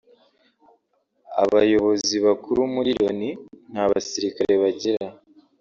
[1.43, 3.29] Abayobozi bakuru muri Loni
[3.71, 5.05] nta basirikare bagira